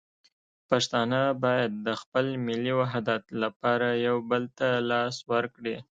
[0.69, 5.75] پښتانه باید د خپل ملي وحدت لپاره یو بل ته لاس ورکړي.